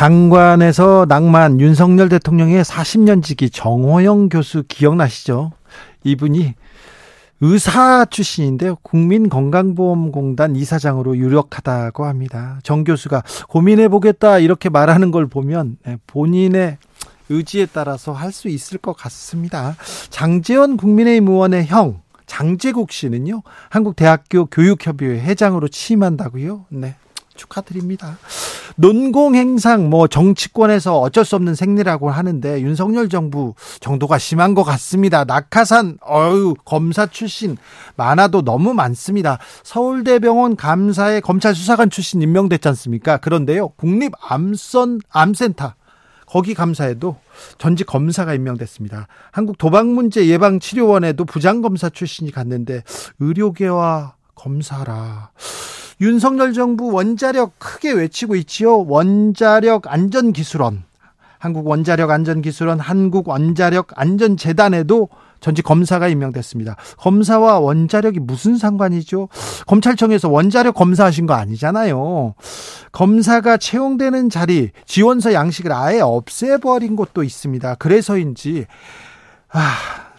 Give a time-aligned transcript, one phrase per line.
[0.00, 5.52] 장관에서 낭만 윤석열 대통령의 40년 지기 정호영 교수 기억나시죠?
[6.04, 6.54] 이분이
[7.42, 8.76] 의사 출신인데요.
[8.76, 12.60] 국민건강보험공단 이사장으로 유력하다고 합니다.
[12.62, 16.78] 정 교수가 고민해보겠다 이렇게 말하는 걸 보면 네, 본인의
[17.28, 19.76] 의지에 따라서 할 수 있을 것 같습니다.
[20.08, 23.42] 장재원 국민의힘 의원의 형 장재국 씨는요.
[23.68, 26.64] 한국대학교 교육협의회 회장으로 취임한다고요.
[26.70, 26.94] 네.
[27.40, 28.18] 축하드립니다.
[28.76, 35.24] 논공행상 뭐 정치권에서 어쩔 수 없는 생리라고 하는데 윤석열 정부 정도가 심한 것 같습니다.
[35.24, 37.56] 낙하산 어유 검사 출신
[37.96, 39.38] 많아도 너무 많습니다.
[39.62, 43.16] 서울대병원 감사에 검찰 수사관 출신 임명됐지 않습니까?
[43.18, 45.74] 그런데요 국립 암선 암센터
[46.26, 47.16] 거기 감사에도
[47.58, 49.08] 전직 검사가 임명됐습니다.
[49.32, 52.84] 한국 도박문제 예방치료원에도 부장검사 출신이 갔는데
[53.18, 55.30] 의료계와 검사라.
[56.00, 58.86] 윤석열 정부 원자력 크게 외치고 있지요.
[58.86, 60.82] 원자력 안전기술원,
[61.38, 65.08] 한국 원자력 안전기술원, 한국 원자력 안전재단에도
[65.40, 66.76] 전직 검사가 임명됐습니다.
[66.98, 69.28] 검사와 원자력이 무슨 상관이죠?
[69.66, 72.34] 검찰청에서 원자력 검사하신 거 아니잖아요.
[72.92, 77.76] 검사가 채용되는 자리, 지원서 양식을 아예 없애버린 곳도 있습니다.
[77.76, 78.66] 그래서인지,
[79.50, 80.09] 아,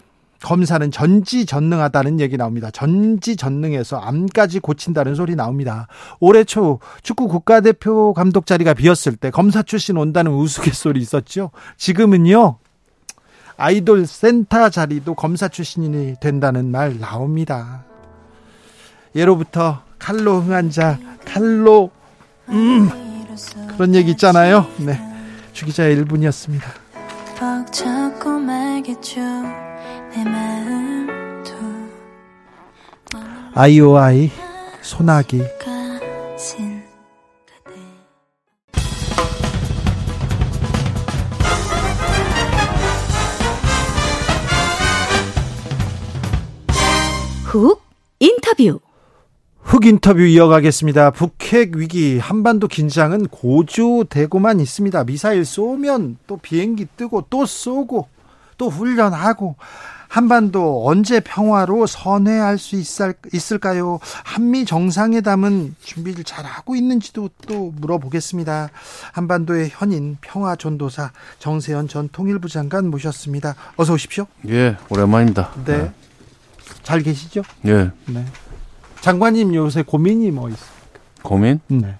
[0.42, 2.70] 검사는 전지전능하다는 얘기 나옵니다.
[2.70, 5.86] 전지전능해서 암까지 고친다는 소리 나옵니다.
[6.20, 11.50] 올해 초 축구 국가대표 감독 자리가 비었을 때 검사 출신 온다는 우스갯소리 있었죠.
[11.76, 12.56] 지금은요.
[13.56, 17.84] 아이돌 센터 자리도 검사 출신이 된다는 말 나옵니다.
[19.14, 21.90] 예로부터 칼로 흥한 자, 칼로
[22.48, 22.90] 음
[23.76, 24.66] 그런 얘기 있잖아요.
[24.78, 25.00] 네.
[25.52, 26.62] 주기자의 1분이었습니다.
[33.54, 34.30] 아이오아이
[34.82, 35.42] 소나기
[47.44, 47.82] 훅
[48.20, 48.80] 인터뷰
[49.60, 51.10] 훅 인터뷰 이어가겠습니다.
[51.12, 55.04] 북핵 위기 한반도 긴장은 고조되고만 있습니다.
[55.04, 58.08] 미사일 쏘면 또 비행기 뜨고 또 쏘고
[58.58, 59.56] 또 훈련하고
[60.12, 68.68] 한반도 언제 평화로 선회할 수 있을, 까요 한미 정상회담은 준비를 잘 하고 있는지도 또 물어보겠습니다.
[69.14, 73.54] 한반도의 현인 평화 전도사 정세현 전 통일부 장관 모셨습니다.
[73.76, 74.26] 어서 오십시오.
[74.48, 75.50] 예, 오랜만입니다.
[75.64, 75.78] 네.
[75.78, 75.92] 네.
[76.82, 77.40] 잘 계시죠?
[77.64, 77.90] 예.
[78.04, 78.26] 네.
[79.00, 80.76] 장관님 요새 고민이 뭐 있습니까?
[81.22, 81.58] 고민?
[81.68, 81.96] 네.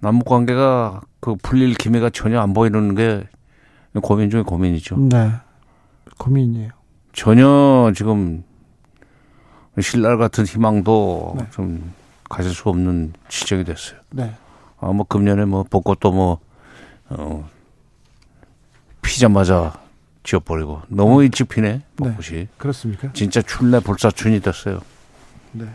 [0.00, 3.26] 남북 관계가 그 풀릴 기미가 전혀 안 보이는 게
[4.02, 4.96] 고민 중에 고민이죠.
[4.98, 5.32] 네.
[6.18, 6.70] 고민이에요.
[7.12, 8.44] 전혀 지금
[9.80, 11.46] 신랄 같은 희망도 네.
[11.50, 11.92] 좀
[12.28, 13.98] 가질 수 없는 지정이 됐어요.
[14.10, 14.34] 네.
[14.80, 16.38] 아, 뭐 금년에 뭐 벚꽃도 뭐,
[17.08, 17.48] 어,
[19.02, 19.80] 피자마자
[20.22, 21.24] 지어버리고 너무 네.
[21.26, 22.28] 일찍 피네 벚꽃이.
[22.30, 22.48] 네.
[22.58, 23.10] 그렇습니까?
[23.14, 24.80] 진짜 출래 불사춘이 됐어요.
[25.52, 25.66] 네.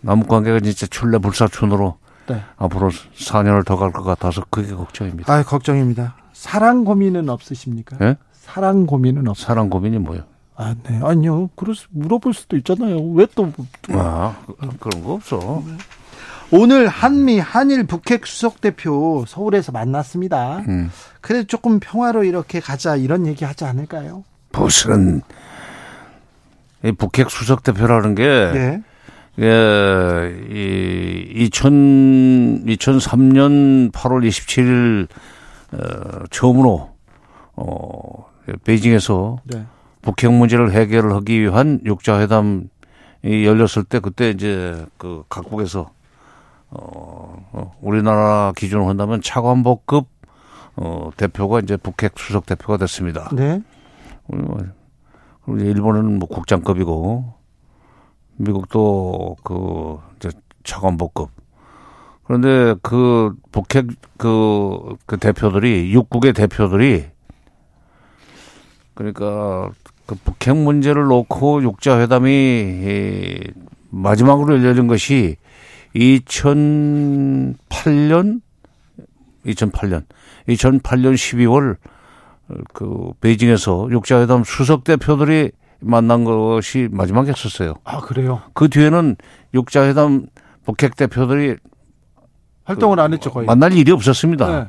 [0.00, 2.42] 남북 관계가 진짜 출래 불사춘으로 네.
[2.56, 5.32] 앞으로 4년을 더 갈 것 같아서 그게 걱정입니다.
[5.32, 6.16] 아, 걱정입니다.
[6.32, 7.96] 사랑 고민은 없으십니까?
[8.02, 8.16] 예?
[8.32, 9.38] 사랑 고민은 없.
[9.38, 10.22] 사랑 고민이 뭐요?
[10.56, 11.00] 아, 네.
[11.02, 11.50] 아니요.
[11.74, 13.00] 수, 물어볼 수도 있잖아요.
[13.12, 13.50] 왜 또.
[13.90, 14.36] 아,
[14.78, 15.62] 그런 거 없어.
[15.66, 15.76] 네.
[16.54, 20.58] 오늘 한미 한일 북핵 수석 대표 서울에서 만났습니다.
[20.68, 20.90] 음.
[21.22, 24.22] 그래 조금 평화로 이렇게 가자 이런 얘기 하지 않을까요?
[24.52, 25.22] 무슨
[26.84, 28.82] 이 북핵 수석 대표라는 게 네.
[29.38, 35.08] 예, 이 2000, 2003년 8월 27일
[35.72, 36.90] 어, 처음으로
[37.54, 38.26] 어,
[38.64, 39.64] 베이징에서 네.
[40.02, 42.66] 북핵 문제를 해결하기 위한 육자 회담이
[43.24, 45.90] 열렸을 때 그때 이제 그 각국에서
[46.70, 50.06] 어, 어 우리나라 기준으로 한다면 차관복급
[50.76, 53.28] 어, 대표가 이제 북핵 수석 대표가 됐습니다.
[53.32, 53.62] 네.
[54.26, 54.58] 그리고
[55.58, 57.34] 일본은 뭐 국장급이고
[58.36, 60.30] 미국도 그 이제
[60.64, 61.30] 차관복급
[62.32, 67.04] 그런데 그 북핵 그, 그 대표들이 육국의 대표들이
[68.94, 69.70] 그러니까
[70.06, 73.38] 그 북핵 문제를 놓고 육자 회담이
[73.90, 75.36] 마지막으로 열려진 것이
[75.94, 78.40] 2008년
[79.44, 80.04] 2008년
[80.48, 81.76] 2008년 12월
[82.72, 85.50] 그 베이징에서 육자회담 수석 대표들이
[85.80, 87.74] 만난 것이 마지막이었었어요.
[87.84, 88.40] 아 그래요?
[88.54, 89.16] 그 뒤에는
[89.52, 90.28] 육자회담
[90.64, 91.56] 북핵 대표들이
[92.64, 93.46] 활동을 안 했죠 거의.
[93.46, 94.46] 만날 일이 없었습니다.
[94.48, 94.66] 네.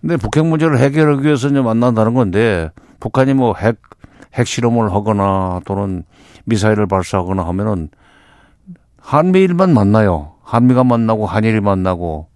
[0.00, 2.70] 근데 북핵 문제를 해결하기 위해서 이제 만난다는 건데
[3.00, 3.76] 북한이 뭐 핵
[4.34, 6.04] 핵실험을 하거나 또는
[6.44, 7.88] 미사일을 발사하거나 하면은
[9.00, 10.34] 한미일만 만나요.
[10.42, 12.28] 한미가 만나고 한일이 만나고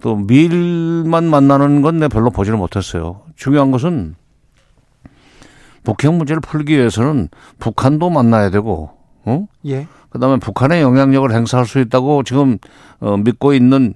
[0.00, 3.22] 또 미일만 만나는 건 내 별로 보지를 못했어요.
[3.36, 4.14] 중요한 것은
[5.84, 7.28] 북핵 문제를 풀기 위해서는
[7.58, 8.90] 북한도 만나야 되고,
[9.24, 9.46] 어?
[9.66, 9.86] 예.
[10.10, 12.58] 그다음에 북한의 영향력을 행사할 수 있다고 지금
[13.00, 13.94] 어, 믿고 있는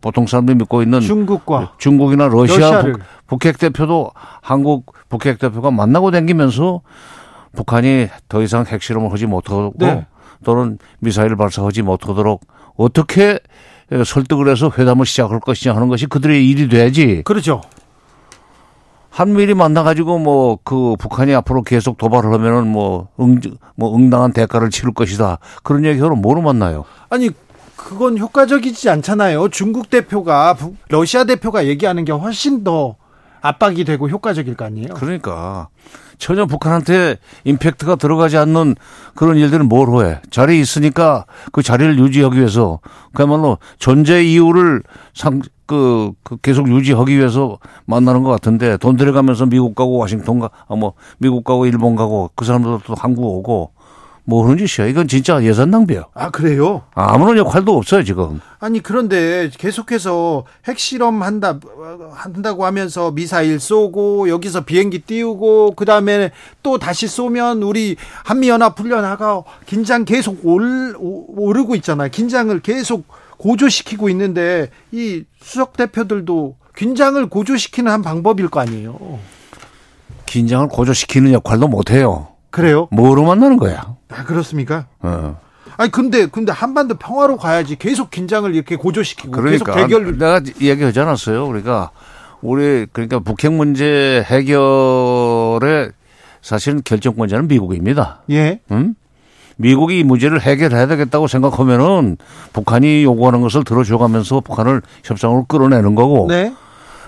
[0.00, 4.10] 보통 사람들이 믿고 있는 중국과 중국이나 러시아 북, 북핵 대표도
[4.40, 6.80] 한국 북핵 대표가 만나고 댕기면서
[7.54, 10.06] 북한이 더 이상 핵실험을 하지 못하고 네.
[10.44, 12.40] 또는 미사일 발사하지 못하도록
[12.76, 13.38] 어떻게
[14.04, 17.22] 설득을 해서 회담을 시작할 것이냐 하는 것이 그들의 일이 돼야지.
[17.24, 17.60] 그렇죠.
[19.10, 23.40] 한미일이 만나가지고 뭐 그 북한이 앞으로 계속 도발을 하면은 뭐 응,
[23.76, 25.38] 뭐 응당한 대가를 치를 것이다.
[25.62, 26.84] 그런 얘기를 뭐로 만나요?
[27.08, 27.30] 아니,
[27.76, 29.48] 그건 효과적이지 않잖아요.
[29.48, 30.56] 중국 대표가,
[30.88, 32.96] 러시아 대표가 얘기하는 게 훨씬 더
[33.40, 34.94] 압박이 되고 효과적일 거 아니에요?
[34.94, 35.68] 그러니까.
[36.18, 38.76] 전혀 북한한테 임팩트가 들어가지 않는
[39.14, 40.20] 그런 일들은 뭘 해?
[40.30, 42.80] 자리에 있으니까 그 자리를 유지하기 위해서
[43.14, 44.82] 그야말로 존재 이유를
[45.14, 50.50] 상, 그, 그 계속 유지하기 위해서 만나는 것 같은데 돈 들여가면서 미국 가고 와싱턴 가,
[50.66, 53.70] 아, 뭐 미국 가고 일본 가고 그 사람들도 한국 오고
[54.24, 54.88] 뭐 그런 짓이야.
[54.88, 56.06] 이건 진짜 예산 낭비야.
[56.14, 56.82] 아, 그래요?
[56.94, 58.40] 아무런 역할도 없어요, 지금.
[58.58, 61.58] 아니, 그런데 계속해서 핵실험 한다,
[62.12, 66.30] 한다고 하면서 미사일 쏘고, 여기서 비행기 띄우고, 그 다음에
[66.62, 72.10] 또 다시 쏘면 우리 한미연합 훈련하고 긴장 계속 올, 오르고 있잖아요.
[72.10, 73.04] 긴장을 계속
[73.40, 79.18] 고조시키고 있는데, 이 수석 대표들도 긴장을 고조시키는 한 방법일 거 아니에요.
[80.26, 82.28] 긴장을 고조시키는 역할도 못 해요.
[82.50, 82.88] 그래요?
[82.92, 83.96] 뭐로 만나는 거야?
[84.08, 84.86] 아, 그렇습니까?
[85.00, 85.38] 어.
[85.76, 91.00] 아니 근데 근데 한반도 평화로 가야지 계속 긴장을 이렇게 고조시키고 그러니까 계속 대결 내가 이야기하지
[91.00, 91.46] 않았어요.
[91.46, 91.90] 우리가
[92.42, 95.92] 우리 그러니까 북핵 문제 해결의
[96.42, 98.20] 사실은 결정권자는 미국입니다.
[98.30, 98.60] 예.
[98.70, 98.94] 응?
[99.60, 102.16] 미국이 이 문제를 해결해야 되겠다고 생각하면은
[102.54, 106.26] 북한이 요구하는 것을 들어줘가면서 북한을 협상으로 끌어내는 거고.
[106.28, 106.54] 네.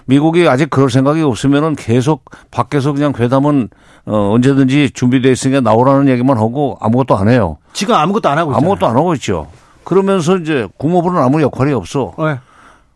[0.04, 3.70] 미국이 아직 그럴 생각이 없으면은 계속 밖에서 그냥 회담은
[4.04, 7.56] 어, 언제든지 준비돼 있으니까 나오라는 얘기만 하고 아무것도 안 해요.
[7.72, 8.66] 지금 아무것도 안 하고 있잖아요.
[8.66, 9.46] 아무것도 안 하고 있죠.
[9.84, 12.12] 그러면서 이제 국무부는 아무 역할이 없어.
[12.18, 12.38] 네.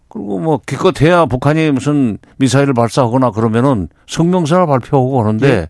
[0.08, 5.68] 그리고 뭐 기껏해야 북한이 무슨 미사일을 발사하거나 그러면은 성명서를 발표하고 그러는데 네.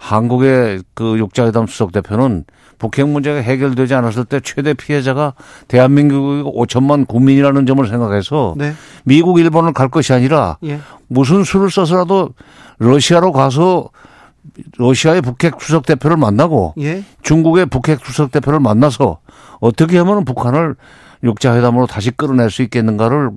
[0.00, 2.44] 한국의 그 육자회담 수석 대표는
[2.78, 5.34] 북핵 문제가 해결되지 않았을 때 최대 피해자가
[5.68, 8.72] 대한민국 5천만 국민이라는 점을 생각해서 네.
[9.04, 10.80] 미국, 일본을 갈 것이 아니라 예.
[11.06, 12.30] 무슨 수를 써서라도
[12.78, 13.90] 러시아로 가서
[14.78, 17.04] 러시아의 북핵 수석 대표를 만나고 예.
[17.22, 19.18] 중국의 북핵 수석 대표를 만나서
[19.60, 20.76] 어떻게 하면 북한을
[21.22, 23.32] 육자회담으로 다시 끌어낼 수 있겠는가를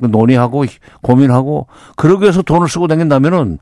[0.00, 0.64] 논의하고
[1.02, 3.60] 고민하고 그러기 위해서 돈을 쓰고 다닌다면은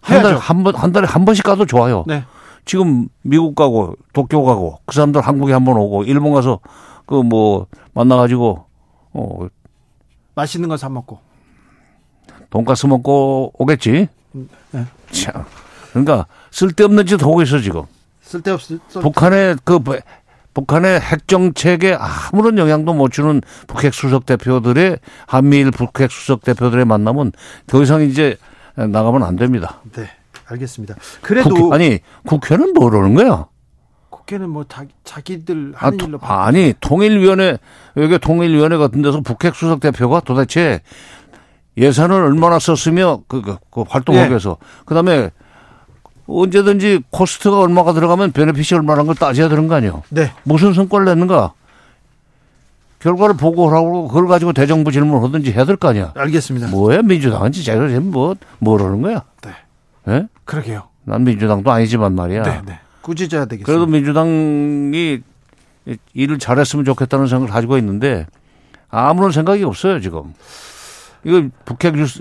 [0.00, 2.04] 한 달, 한 번, 한 달에 한 번씩 가도 좋아요.
[2.06, 2.24] 네.
[2.64, 6.60] 지금 미국 가고 도쿄 가고 그 사람들 한국에 한 번 오고 일본 가서
[7.06, 8.66] 그 뭐 만나가지고
[9.14, 9.46] 어
[10.34, 11.18] 맛있는 거 사 먹고
[12.50, 14.08] 돈가스 먹고 오겠지.
[14.72, 14.84] 네.
[15.10, 15.44] 참
[15.92, 17.82] 그러니까 쓸데없는 짓 하고 있어 지금.
[18.22, 18.76] 쓸데없어.
[19.00, 19.78] 북한의 그
[20.54, 27.32] 북한의 핵 정책에 아무런 영향도 못 주는 북핵 수석 대표들의 한미일 북핵 수석 대표들의 만남은
[27.66, 28.36] 더 이상 이제
[28.86, 29.80] 나가면 안 됩니다.
[29.92, 30.08] 네.
[30.46, 30.94] 알겠습니다.
[31.20, 33.46] 그래도 국회, 아니 국회는 뭐라는 거야?
[34.10, 37.58] 국회는 뭐 자기, 자기들 하는 아, 일로 아니 통일위원회
[37.96, 40.80] 여기 통일위원회 같은 데서 북핵 수석 대표가 도대체
[41.76, 44.30] 예산을 얼마나 썼으며 그, 그, 그 활동하기 네.
[44.30, 45.30] 위해서 그다음에
[46.26, 50.02] 언제든지 코스트가 얼마가 들어가면 베네핏이 얼마라는 걸 따져야 되는 거 아니에요?
[50.10, 50.32] 네.
[50.44, 51.52] 무슨 성과를 냈는가?
[53.00, 56.12] 결과를 보고하고 그걸 가지고 대정부 질문을 하든지 해야 될 거 아니야.
[56.16, 56.68] 알겠습니다.
[56.68, 59.22] 뭐야 민주당은 진짜 뭐 뭐라는 거야?
[59.42, 59.50] 네.
[60.08, 60.28] 예?
[60.44, 60.88] 그러게요.
[61.04, 62.42] 난 민주당도 아니지만 말이야.
[62.42, 62.80] 네, 네.
[63.02, 63.66] 꾸짖어야 되겠습니다.
[63.66, 65.20] 그래도 민주당이
[66.12, 68.26] 일을 잘했으면 좋겠다는 생각을 가지고 있는데
[68.90, 70.34] 아무런 생각이 없어요 지금.
[71.24, 72.20] 이거 북핵 뉴스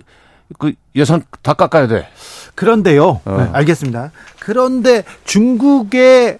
[0.60, 2.07] 그 예산 다 깎아야 돼.
[2.55, 3.22] 그런데요.
[3.25, 3.38] 어.
[3.38, 4.12] 네, 알겠습니다.
[4.39, 6.39] 그런데 중국의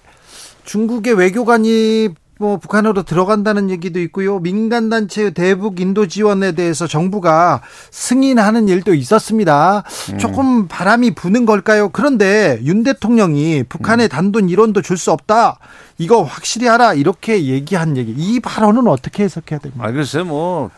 [0.64, 2.08] 중국의 외교관이
[2.40, 4.38] 뭐 북한으로 들어간다는 얘기도 있고요.
[4.38, 9.82] 민간 단체 대북 인도 지원에 대해서 정부가 승인하는 일도 있었습니다.
[10.12, 10.18] 음.
[10.18, 11.88] 조금 바람이 부는 걸까요?
[11.88, 14.08] 그런데 윤 대통령이 북한에 음.
[14.08, 15.58] 단돈 1원도 줄 수 없다.
[15.98, 16.94] 이거 확실히 하라.
[16.94, 18.12] 이렇게 얘기한 얘기.
[18.16, 19.86] 이 발언은 어떻게 해석해야 됩니까?
[19.86, 20.70] 아, 글쎄 뭐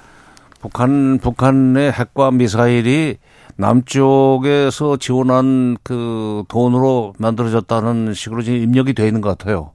[0.61, 3.17] 북한 북한의 핵과 미사일이
[3.57, 9.73] 남쪽에서 지원한 그 돈으로 만들어졌다는 식으로 지금 입력이 돼 있는 것 같아요.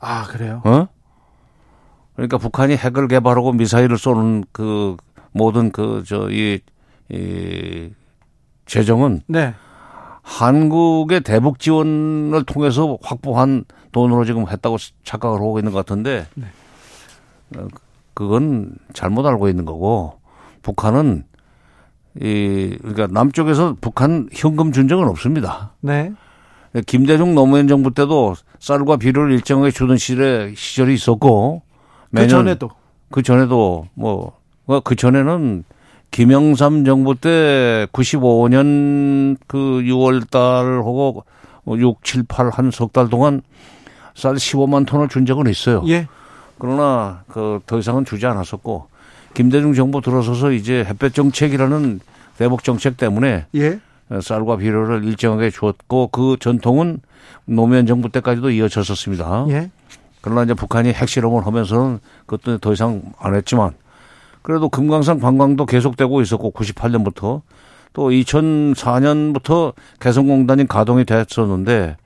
[0.00, 0.62] 아, 그래요?
[0.64, 0.86] 어?
[2.18, 4.96] 그러니까 북한이 핵을 개발하고 미사일을 쏘는 그
[5.30, 6.58] 모든 그 저이
[7.10, 7.90] 이
[8.66, 9.54] 재정은 네.
[10.22, 16.46] 한국의 대북 지원을 통해서 확보한 돈으로 지금 했다고 착각을 하고 있는 것 같은데 네.
[17.56, 17.68] 어,
[18.14, 20.18] 그건 잘못 알고 있는 거고
[20.62, 21.24] 북한은
[22.20, 25.74] 이 그러니까 남쪽에서 북한 현금 준 적은 없습니다.
[25.82, 26.12] 네.
[26.84, 31.67] 김대중 노무현 정부 때도 쌀과 비료를 일정하게 주던 시절에 시절이 있었고
[32.14, 32.70] 그 전에도
[33.10, 34.32] 그 전에도 뭐그
[34.64, 35.64] 뭐 전에는
[36.10, 41.24] 김영삼 정부 때 95년 그 6월 달하고
[41.66, 43.42] 6, 7, 8 한 석 달 동안
[44.14, 45.82] 쌀 15만 톤을 준 적은 있어요.
[45.88, 46.08] 예.
[46.58, 48.88] 그러나 그 더 이상은 주지 않았었고
[49.34, 52.00] 김대중 정부 들어서서 이제 햇볕 정책이라는
[52.38, 53.78] 대북 정책 때문에 예.
[54.22, 57.00] 쌀과 비료를 일정하게 주었고 그 전통은
[57.44, 59.46] 노무현 정부 때까지도 이어졌었습니다.
[59.50, 59.70] 예.
[60.20, 63.72] 그러나 이제 북한이 핵실험을 하면서는 그것도 더 이상 안 했지만
[64.42, 67.42] 그래도 금강산 관광도 계속되고 있었고 98년부터
[67.92, 71.96] 또 2004년부터 개성공단이 가동이 됐었는데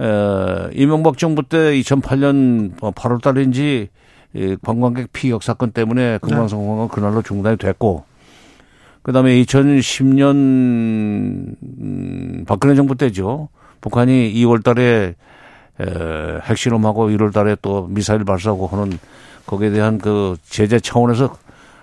[0.00, 3.88] 에, 이명박 정부 때 2008년 8월 뭐 달인지
[4.32, 6.66] 이 관광객 피격 사건 때문에 금강산 네.
[6.66, 8.04] 관광 그날로 중단이 됐고
[9.02, 10.34] 그다음에 2010년
[11.62, 13.48] 음, 박근혜 정부 때죠.
[13.80, 15.14] 북한이 2월 달에
[15.80, 18.98] 에, 핵실험하고 1월 달에 또 미사일 발사하고 하는
[19.46, 21.36] 거기에 대한 그 제재 차원에서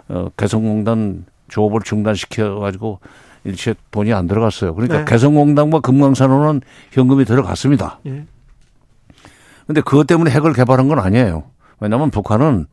[0.10, 3.00] 어, 개성공단 조업을 중단시켜 가지고
[3.44, 4.76] 일체 돈이 안 들어갔어요.
[4.76, 5.06] 그러니까 네.
[5.06, 6.62] 개성공단과 금강산호는
[6.92, 8.00] 현금이 들어갔습니다.
[8.06, 8.26] 예.
[9.66, 11.44] 근데 그것 때문에 핵을 개발한 건 아니에요.
[11.80, 12.68] 왜냐하면 북한은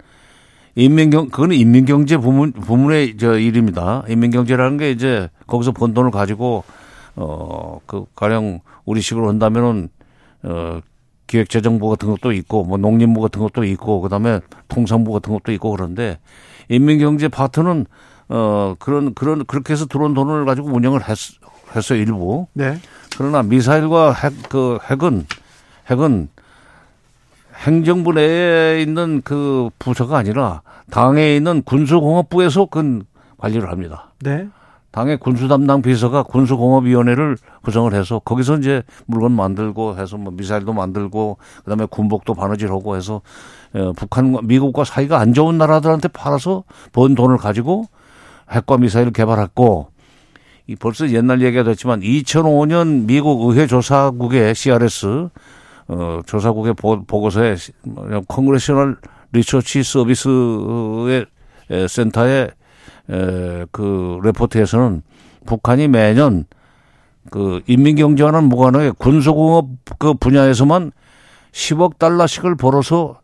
[0.77, 4.03] 인민경 그거는 인민경제 부문 부문의 저 일입니다.
[4.09, 6.65] 인민경제라는 게 이제 거기서 번 돈을 가지고
[7.15, 9.89] 어그 가령 우리식으로 한다면은
[10.43, 10.81] 어
[11.27, 16.19] 기획재정부 같은 것도 있고 뭐 농림부 같은 것도 있고 그다음에 통상부 같은 것도 있고 그런데
[16.69, 17.87] 인민경제 파트는
[18.29, 21.17] 어 그런 그런 그렇게 해서 들어온 돈을 가지고 운영을 했,
[21.75, 22.47] 했어요 일부.
[22.53, 22.79] 네.
[23.17, 25.27] 그러나 미사일과 핵 그 핵은
[25.91, 26.29] 핵은
[27.57, 33.05] 행정부 내에 있는 그 부서가 아니라 당에 있는 군수공업부에서 그
[33.39, 34.13] 관리를 합니다.
[34.21, 34.49] 네.
[34.95, 41.39] 당의 군수 담당 비서가 군수공업위원회를 구성을 해서 거기서 이제 물건 만들고 해서 뭐 미사일도 만들고
[41.65, 43.21] 그다음에 군복도 바느질하고 해서
[43.73, 47.87] 어, 북한과 미국과 사이가 안 좋은 나라들한테 팔아서 번 돈을 가지고
[48.53, 49.89] 핵과 미사일을 개발했고
[50.69, 55.29] 이 벌써 옛날 얘기가 됐지만 2005년 미국 의회 조사국의 CRS
[55.89, 57.57] 어 조사국의 보, 보고서에
[58.29, 58.99] Congressional
[59.33, 61.27] 리서치 서비스의
[61.89, 62.51] 센터에
[63.11, 65.03] 에, 그 레포트에서는
[65.47, 66.45] 북한이 매년
[67.31, 69.69] 그 인민경제와는 무관하게 군수공업
[69.99, 70.93] 그 분야에서만
[71.53, 73.21] 10억 달러씩을 벌어서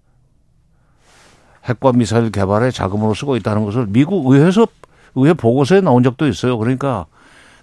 [1.65, 4.67] 핵과 미사일 개발에 자금으로 쓰고 있다는 것을 미국 의회에서
[5.15, 6.57] 의회 보고서에 나온 적도 있어요.
[6.57, 7.07] 그러니까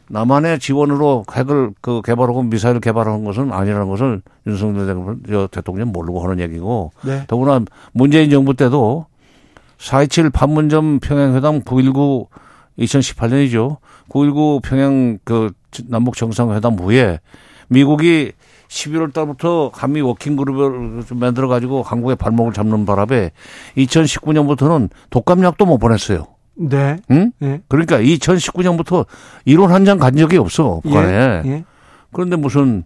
[0.10, 6.92] 남한의 지원으로 핵을 그 개발하고 미사일 개발하는 것은 아니라는 것을 윤석열 대통령 모르고 하는 얘기고
[7.04, 7.24] 네.
[7.28, 9.06] 더구나 문재인 정부 때도
[9.78, 12.28] 4.27 판문점 평양회담 9.19
[12.80, 13.78] 2018년이죠.
[14.10, 15.52] 9.19 평양 그
[15.88, 17.20] 남북 정상회담 후에
[17.70, 18.32] 미국이
[18.68, 23.32] 11월 달부터 한미 워킹 그룹을 좀 만들어 가지고 한국의 발목을 잡는 바람에
[23.78, 26.28] 2019년부터는 독감약도 못 보냈어요.
[26.56, 26.98] 네.
[27.12, 27.32] 응?
[27.40, 27.62] 네.
[27.68, 29.06] 그러니까 2019년부터
[29.46, 30.82] 이론 한장 간 적이 없어.
[30.84, 31.12] 북한에.
[31.14, 31.42] 예.
[31.46, 31.66] 예.
[32.12, 32.84] 그런데 무슨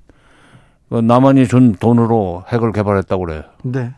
[0.90, 3.44] 그 남한이 준 돈으로 핵을 개발했다고 그래요.
[3.64, 3.94] 네.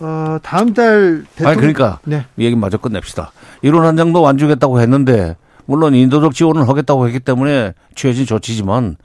[0.00, 1.50] 어, 다음 달 대통령...
[1.50, 2.24] 아니 그러니까 네.
[2.38, 3.32] 얘기 마저 끝냅시다.
[3.62, 8.96] 이론 한 장도 안 주겠다고 했는데 물론 인도적 지원을 하겠다고 했기 때문에 취해진 조치지만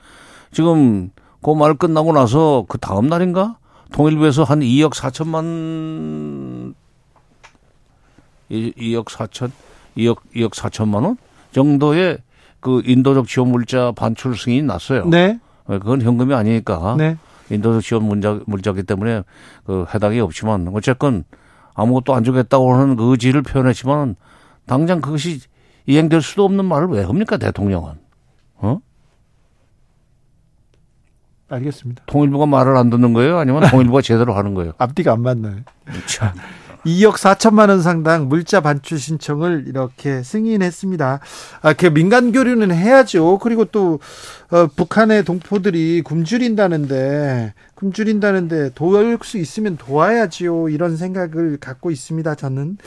[0.52, 1.10] 지금
[1.42, 3.56] 그 말 끝나고 나서 그 다음 날인가
[3.92, 6.74] 통일부에서 한 2억 4천만
[8.50, 9.50] 2 억 4천
[9.96, 11.16] 2억 2억 4천만 원
[11.52, 12.18] 정도의
[12.60, 15.06] 그 인도적 지원 물자 반출 승인이 났어요.
[15.06, 15.38] 네.
[15.66, 16.96] 그건 현금이 아니니까.
[16.98, 17.16] 네.
[17.50, 19.22] 인도적 지원 문자, 물자기 때문에
[19.64, 21.24] 그 해당이 없지만 어쨌건
[21.74, 24.16] 아무것도 안 주겠다고 하는 그 의지를 표현했지만
[24.66, 25.40] 당장 그것이
[25.86, 27.94] 이행될 수도 없는 말을 왜 합니까 대통령은?
[28.56, 28.80] 어?
[31.48, 32.02] 알겠습니다.
[32.06, 33.38] 통일부가 말을 안 듣는 거예요?
[33.38, 34.72] 아니면 통일부가 제대로 하는 거예요?
[34.78, 35.56] 앞뒤가 안 맞나요?
[36.06, 36.32] 참.
[36.84, 41.20] 2억 4천만 원 상당 물자 반출 신청을 이렇게 승인했습니다.
[41.62, 43.38] 아, 그 민간 교류는 해야죠.
[43.38, 43.98] 그리고 또
[44.50, 50.68] 어, 북한의 동포들이 굶주린다는데 굶주린다는데 도울 수 있으면 도와야지요.
[50.68, 52.34] 이런 생각을 갖고 있습니다.
[52.34, 52.78] 저는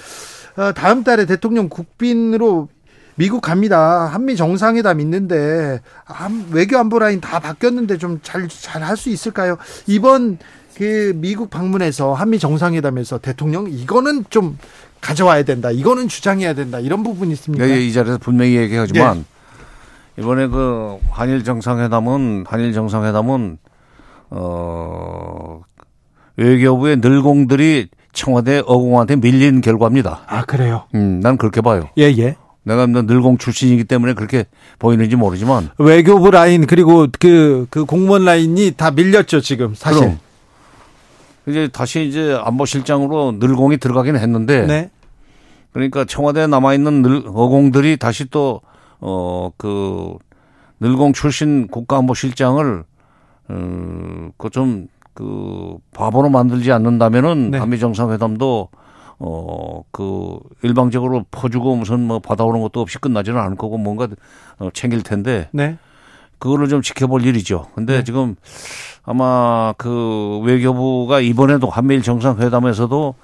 [0.58, 2.70] 어, 다음 달에 대통령 국빈으로
[3.16, 4.06] 미국 갑니다.
[4.06, 5.82] 한미 정상회담 있는데
[6.52, 9.58] 외교 안보 라인 다 바뀌었는데 좀 잘 잘 할 수 있을까요?
[9.88, 10.38] 이번
[10.76, 14.58] 그 미국 방문에서 한미 정상회담에서 대통령 이거는 좀
[15.02, 15.72] 가져와야 된다.
[15.72, 16.80] 이거는 주장해야 된다.
[16.80, 17.66] 이런 부분이 있습니다.
[17.66, 19.24] 네, 이 자리에서 분명히 얘기하지만 네.
[20.22, 23.58] 이번에 그 한일 정상회담은 한일 정상회담은
[24.30, 25.62] 어
[26.38, 30.22] 외교부의 늘공들이 청와대 어공한테 밀린 결과입니다.
[30.28, 30.84] 아 그래요?
[30.96, 31.90] 음, 난 그렇게 봐요.
[31.98, 32.36] 예 예.
[32.64, 34.46] 내가 늘공 출신이기 때문에 그렇게
[34.80, 40.00] 보이는지 모르지만 외교부 라인 그리고 그그 그 공무원 라인이 다 밀렸죠 지금 사실.
[40.00, 40.20] 그럼.
[41.48, 44.92] 이제 다시 이제 안보실장으로 늘공이 들어가긴 했는데 네.
[45.74, 48.62] 그러니까 청와대에 남아 있는 늘 어공들이 다시 또
[49.02, 50.16] 어 그
[50.80, 52.84] 늘공 출신 국가안보실장을
[53.50, 57.58] 어그좀그 그 바보로 만들지 않는다면은 네.
[57.58, 58.70] 한미 정상회담도
[59.24, 64.08] 어, 그, 일방적으로 퍼주고 무슨 뭐 받아오는 것도 없이 끝나지는 않을 거고 뭔가
[64.58, 65.48] 어, 챙길 텐데.
[65.52, 65.78] 네.
[66.40, 67.68] 그거를 좀 지켜볼 일이죠.
[67.76, 68.04] 근데 네.
[68.04, 68.36] 지금
[69.04, 73.16] 아마 그 외교부가 이번에도 한미일 정상회담에서도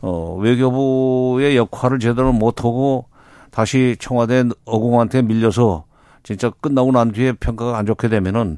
[0.00, 3.04] 어, 외교부의 역할을 제대로 못하고
[3.50, 5.84] 다시 청와대 어공한테 밀려서
[6.22, 8.56] 진짜 끝나고 난 뒤에 평가가 안 좋게 되면은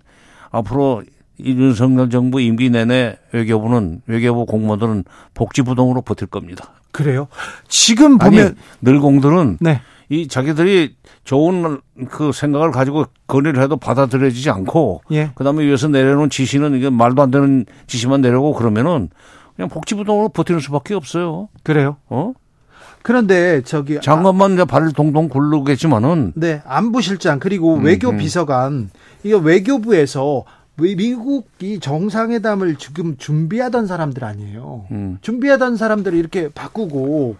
[0.50, 6.72] 앞으로 이 윤석열 정부 임기 내내 외교부는 외교부 공무원들은 복지부동으로 버틸 겁니다.
[6.92, 7.26] 그래요?
[7.68, 9.80] 지금 보면 아니, 늘공들은 네.
[10.08, 15.30] 이 자기들이 좋은 그 생각을 가지고 건의를 해도 받아들여지지 않고 예.
[15.34, 19.08] 그다음에 위에서 내려놓은 지시는 이게 말도 안 되는 지시만 내려고 그러면은
[19.56, 21.48] 그냥 복지부동으로 버티는 수밖에 없어요.
[21.62, 21.96] 그래요?
[22.08, 22.32] 어?
[23.02, 28.90] 그런데 저기 장관만 아, 이제 발을 동동 굴르겠지만은 네 안보실장 그리고 음, 외교 비서관 음.
[29.22, 30.44] 이거 외교부에서
[30.76, 34.87] 미국이 정상회담을 지금 준비하던 사람들 아니에요.
[34.90, 35.19] 음.
[35.21, 37.37] 준비하던 사람들을 이렇게 바꾸고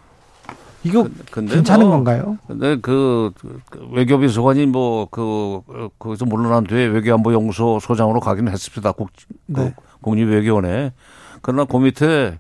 [0.85, 2.39] 이거 근데 괜찮은 뭐, 건가요?
[2.47, 3.33] 근데 그,
[3.71, 5.63] 그 외교비서관이 뭐그
[5.99, 8.93] 거기서 물러난 뒤에 외교안보 연구소 소장으로 가기는 했습니다.
[8.93, 9.11] 국,
[9.53, 9.75] 그 네.
[10.03, 10.93] 국립외교원에.
[11.41, 12.39] 그러나 그 밑에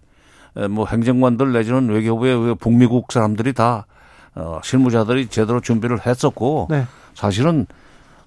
[0.71, 3.87] 뭐 행정관들 내지는 외교부의 그 북미국 사람들이 다
[4.35, 6.87] 어, 실무자들이 제대로 준비를 했었고 네.
[7.15, 7.67] 사실은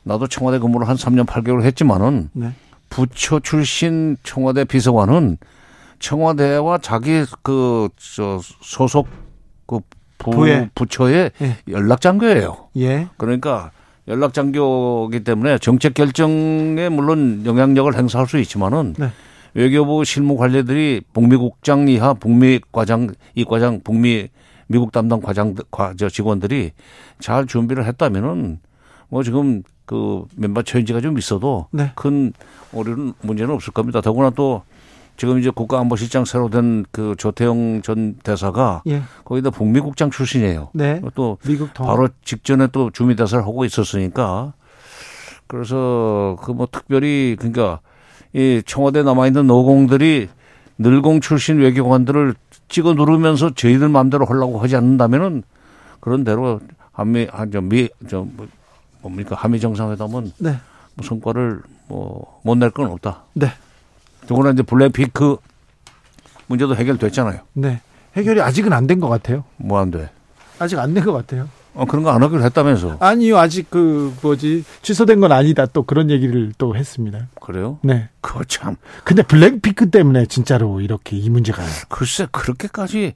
[0.08, 2.52] 나도 청와대 근무를 한 3년 8개월 했지만은 네.
[2.90, 5.38] 부처 출신 청와대 비서관은
[6.00, 9.08] 청와대와 자기 그 저 소속
[9.66, 9.80] 그
[10.18, 10.70] 부, 부에.
[10.74, 11.58] 부처의 예.
[11.70, 12.70] 연락 장교예요.
[12.78, 13.08] 예.
[13.18, 13.72] 그러니까
[14.08, 19.10] 연락 장교기 때문에 정책 결정에 물론 영향력을 행사할 수 있지만은 네.
[19.54, 24.30] 외교부 실무 관리들이 북미국장 이하 북미 과장 이 과장 북미
[24.68, 26.72] 미국 담당 과장 과저 직원들이
[27.20, 28.60] 잘 준비를 했다면은
[29.10, 31.92] 뭐 지금 그 멤버 체인지가 좀 있어도 네.
[31.96, 32.34] 큰
[32.74, 34.02] 오류는 문제는 없을 겁니다.
[34.02, 34.64] 더구나 또
[35.16, 39.02] 지금 이제 국가안보실장 새로 된 그 조태영 전 대사가 예.
[39.26, 40.70] 거기다 북미국장 출신이에요.
[40.74, 41.02] 네.
[41.16, 41.88] 또 미국 통.
[41.88, 44.54] 바로 직전에 또 주미 대사를 하고 있었으니까
[45.48, 47.80] 그래서 그 뭐 특별히 그러니까
[48.34, 50.28] 이 청와대 남아 있는 노공들이
[50.78, 52.36] 늘공 출신 외교관들을
[52.68, 55.44] 찍어 누르면서 저희들 마음대로 하려고 하지 않는다면은
[56.02, 56.60] 그런 대로
[56.92, 58.48] 한미 한저미저 뭐
[59.02, 60.58] 뭡니까 한미 정상회담은 네.
[60.96, 63.24] 뭐 성과를 뭐 못 낼 건 없다.
[63.34, 63.52] 네.
[64.28, 65.38] 더구나 이제 블랙피크
[66.48, 67.40] 문제도 해결됐잖아요.
[67.54, 67.82] 네.
[68.16, 69.44] 해결이 아직은 안 된 것 같아요.
[69.58, 70.10] 뭐 안 돼?
[70.60, 71.48] 아직 안 된 것 같아요.
[71.76, 72.98] 어, 그런 거 안 하기로 했다면서.
[73.00, 75.68] 아니요, 아직 그, 뭐지, 취소된 건 아니다.
[75.68, 77.28] 또 그런 얘기를 또 했습니다.
[77.40, 77.78] 그래요?
[77.84, 78.10] 네.
[78.20, 78.78] 그거 참.
[79.04, 81.62] 근데 블랙피크 때문에 진짜로 이렇게 이 문제가.
[81.90, 83.14] 글쎄, 그렇게까지,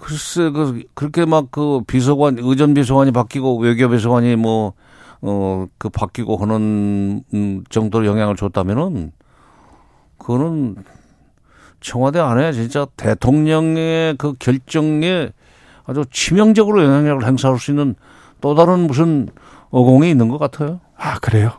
[0.00, 4.72] 글쎄, 그, 그렇게 막 그 비서관, 의전 비서관이 바뀌고 외교 비서관이 뭐,
[5.20, 9.12] 어, 그 바뀌고 하는 음, 정도로 영향을 줬다면은
[10.16, 10.76] 그거는
[11.80, 15.30] 청와대 안에 진짜 대통령의 그 결정에
[15.84, 17.94] 아주 치명적으로 영향력을 행사할 수 있는
[18.40, 19.28] 또 다른 무슨
[19.70, 20.80] 어공이 있는 것 같아요.
[20.96, 21.52] 아, 그래요?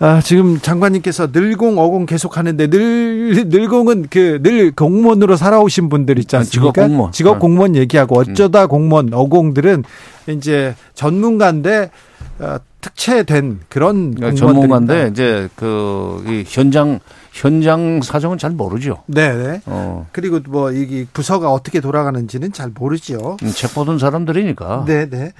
[0.00, 6.36] 아, 지금 장관님께서 늘공 어공 계속 하는데 늘 늘공은 그 늘 공무원으로 살아오신 분들 있지
[6.36, 6.72] 않습니까?
[6.72, 7.12] 직업 공무원.
[7.12, 8.68] 직업 공무원 얘기하고 어쩌다 음.
[8.68, 9.82] 공무원 어공들은
[10.28, 11.90] 이제 전문가인데
[12.38, 17.00] 어, 특채된 그런 그러니까 전문가인데 이제 그 이 현장
[17.32, 19.02] 현장 사정은 잘 모르죠.
[19.06, 19.34] 네.
[19.34, 19.60] 네.
[19.66, 20.06] 어.
[20.12, 23.36] 그리고 뭐이 부서가 어떻게 돌아가는지는 잘 모르죠.
[23.42, 24.84] 음, 책 보던 사람들이니까.
[24.86, 25.32] 네, 네.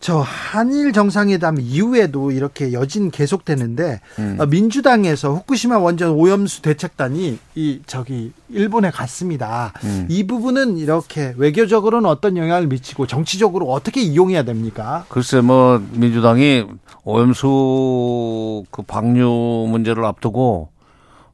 [0.00, 4.36] 저 한일 정상회담 이후에도 이렇게 여진 계속되는데 음.
[4.40, 9.74] 어, 민주당에서 후쿠시마 원전 오염수 대책단이 이 저기 일본에 갔습니다.
[9.84, 10.06] 음.
[10.08, 15.04] 이 부분은 이렇게 외교적으로는 어떤 영향을 미치고 정치적으로 어떻게 이용해야 됩니까?
[15.10, 16.64] 글쎄 뭐 민주당이
[17.04, 20.70] 오염수 그 방류 문제를 앞두고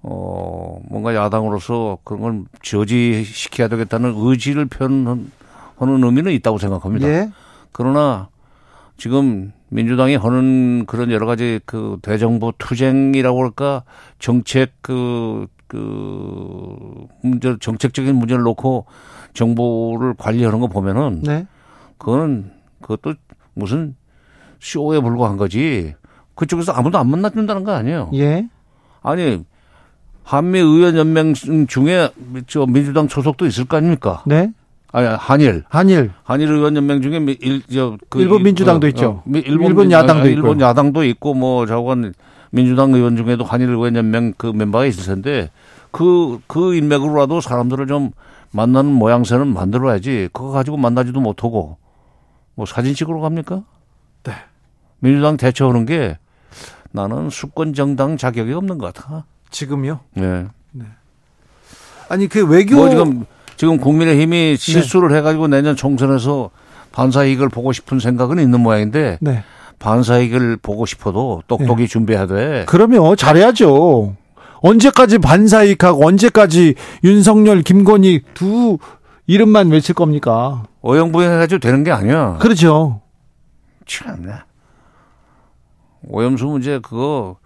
[0.02, 5.30] 어 뭔가 야당으로서 그런 걸 저지시켜야 되겠다는 의지를 표현하는
[5.78, 7.08] 의미는 있다고 생각합니다.
[7.08, 7.30] 예.
[7.70, 8.28] 그러나
[8.96, 13.82] 지금 민주당이 하는 그런 여러 가지 그 대정부 투쟁이라고 할까
[14.18, 18.86] 정책 그, 그 문제, 정책적인 문제를 놓고
[19.34, 21.46] 정보를 관리하는 거 보면은 네.
[21.98, 23.14] 그거는 그것도
[23.54, 23.96] 무슨
[24.60, 25.94] 쇼에 불과한 거지
[26.34, 28.10] 그쪽에서 아무도 안 만나준다는 거 아니에요.
[28.14, 28.48] 예.
[29.02, 29.44] 아니
[30.22, 31.34] 한미 의원 연맹
[31.68, 32.10] 중에
[32.46, 34.22] 저 민주당 소속도 있을 거 아닙니까?
[34.26, 34.52] 네.
[34.96, 39.10] 아니 한일 한일 한일 의원 연맹 중에 일 저 그 일본 민주당도 어, 있죠.
[39.10, 42.14] 어, 일본, 일본, 야당도 아, 있고 일본 야당도 있고 뭐 저건
[42.50, 45.50] 민주당 의원 중에도 한일 의원 연맹 그 멤버가 있을 텐데
[45.90, 48.12] 그그 그 인맥으로라도 사람들을 좀
[48.52, 51.76] 만나는 모양새는 만들어야지 그거 가지고 만나지도 못하고
[52.54, 53.64] 뭐 사진 찍으러 갑니까?
[54.24, 54.32] 네.
[55.00, 56.16] 민주당 대처하는 게
[56.90, 59.26] 나는 수권 정당 자격이 없는 것 같아.
[59.50, 60.00] 지금요?
[60.14, 60.46] 네.
[60.72, 60.86] 네.
[62.08, 64.56] 아니 그 외교 뭐 지금 지금 국민의힘이 네.
[64.56, 65.18] 실수를 네.
[65.18, 66.50] 해가지고 내년 총선에서
[66.92, 69.42] 반사이익을 보고 싶은 생각은 있는 모양인데 네.
[69.78, 71.86] 반사이익을 보고 싶어도 똑똑히 네.
[71.86, 72.64] 준비해야 돼.
[72.66, 74.16] 그러면 잘해야죠.
[74.60, 78.78] 언제까지 반사이익하고 언제까지 윤석열, 김건희 두
[79.26, 80.64] 이름만 외칠 겁니까?
[80.82, 82.38] 오영부영해가지고 되는 게 아니야.
[82.40, 83.00] 그렇죠.
[83.86, 84.32] 참네.
[86.08, 87.36] 오염수 문제 그거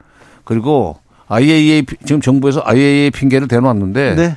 [0.45, 4.37] 그리고 IAEA 지금 정부에서 IAEA 핑계를 대놓았는데 네.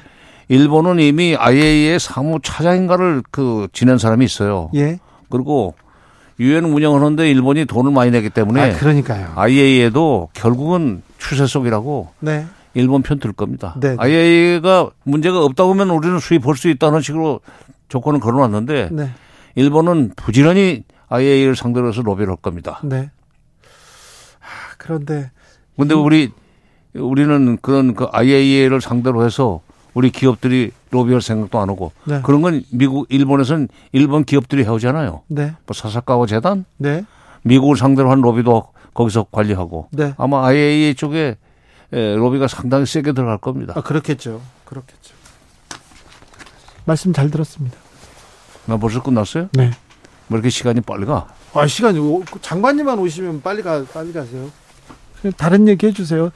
[0.53, 4.69] 일본은 이미 IAEA 사무 차장인가를 그 지낸 사람이 있어요.
[4.75, 4.99] 예.
[5.31, 5.73] 그리고
[6.39, 9.31] 유엔 운영하는데 일본이 돈을 많이 내기 때문에 아, 그러니까요.
[9.35, 12.45] IAEA도 결국은 추세 속이라고 네.
[12.75, 13.75] 일본 편 들 겁니다.
[13.79, 13.95] 네.
[13.97, 17.39] IAEA가 문제가 없다고 하면 우리는 수입할 수 있다는 식으로
[17.89, 19.09] 조건을 걸어놨는데 네.
[19.55, 22.79] 일본은 부지런히 IAEA를 상대로 해서 로비를 할 겁니다.
[22.83, 23.09] 네.
[24.39, 25.31] 아, 그런데
[25.77, 26.31] 근데 우리
[26.93, 29.61] 우리는 그런 그 IAEA를 상대로 해서
[29.93, 32.21] 우리 기업들이 로비할 생각도 안 하고 네.
[32.23, 35.21] 그런 건 미국 일본에서는 일본 기업들이 해오잖아요.
[35.27, 35.53] 네.
[35.65, 37.05] 뭐 사사카와 재단, 네.
[37.43, 40.13] 미국을 상대로 한 로비도 거기서 관리하고 네.
[40.17, 41.37] 아마 IAEA 쪽에
[41.91, 43.73] 로비가 상당히 세게 들어갈 겁니다.
[43.75, 44.41] 아, 그렇겠죠.
[44.65, 45.13] 그렇겠죠.
[46.85, 47.77] 말씀 잘 들었습니다.
[48.65, 49.49] 나 벌써 끝났어요?
[49.53, 49.71] 네.
[50.27, 51.27] 뭐 이렇게 시간이 빨리 가?
[51.53, 54.49] 아 시간이 장관님만 오시면 빨리 가 빨리 가세요.
[55.37, 56.31] 다른 얘기 해주세요.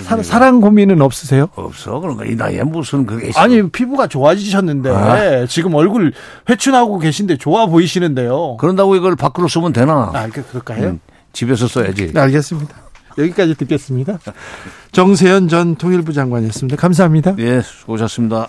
[0.00, 1.48] 사, 사랑 고민은 없으세요?
[1.54, 1.98] 없어.
[2.00, 3.40] 그런 거이 나이에 무슨 그게 있어.
[3.40, 5.46] 아니 피부가 좋아지셨는데 아.
[5.46, 6.12] 지금 얼굴
[6.48, 8.56] 회춘하고 계신데 좋아 보이시는데요.
[8.58, 10.10] 그런다고 이걸 밖으로 쓰면 되나?
[10.14, 10.88] 아, 그, 그럴까요?
[10.88, 11.00] 음,
[11.32, 12.12] 집에서 써야지.
[12.12, 12.74] 네, 알겠습니다.
[13.18, 14.18] 여기까지 듣겠습니다.
[14.92, 16.76] 정세현 전 통일부 장관이었습니다.
[16.76, 17.34] 감사합니다.
[17.38, 18.48] 예, 수고하셨습니다.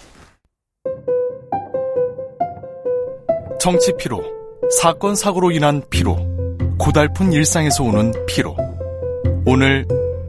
[3.59, 4.21] 정치 피로,
[4.79, 6.17] 사건 사고로 인한 피로,
[6.77, 8.55] 고달픈 일상에서 오는 피로.
[9.45, 9.85] 오늘